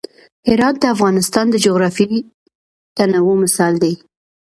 هرات 0.47 0.75
د 0.79 0.83
افغانستان 0.95 1.45
د 1.51 1.55
جغرافیوي 1.65 2.21
تنوع 2.95 3.33
مثال 3.43 3.73
دی. 3.83 3.93